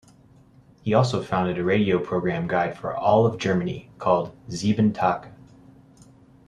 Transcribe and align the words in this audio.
He 0.81 0.95
also 0.95 1.21
founded 1.21 1.59
a 1.59 1.63
radio 1.63 1.99
programme 1.99 2.47
guide 2.47 2.75
for 2.75 2.97
all 2.97 3.27
of 3.27 3.37
Germany, 3.37 3.91
called 3.99 4.35
"Sieben 4.49 4.95
Tage". 4.95 5.31